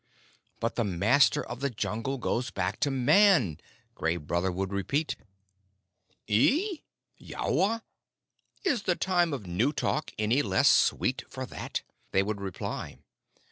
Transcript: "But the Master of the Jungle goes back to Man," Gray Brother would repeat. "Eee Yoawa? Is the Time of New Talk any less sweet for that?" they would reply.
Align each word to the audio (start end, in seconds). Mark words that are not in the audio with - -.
"But 0.59 0.77
the 0.77 0.83
Master 0.83 1.45
of 1.45 1.59
the 1.59 1.69
Jungle 1.69 2.17
goes 2.17 2.49
back 2.49 2.79
to 2.79 2.89
Man," 2.89 3.59
Gray 3.93 4.17
Brother 4.17 4.51
would 4.51 4.73
repeat. 4.73 5.15
"Eee 6.27 6.81
Yoawa? 7.19 7.83
Is 8.63 8.81
the 8.81 8.95
Time 8.95 9.31
of 9.31 9.45
New 9.45 9.71
Talk 9.71 10.09
any 10.17 10.41
less 10.41 10.69
sweet 10.69 11.23
for 11.29 11.45
that?" 11.45 11.83
they 12.13 12.23
would 12.23 12.41
reply. 12.41 12.97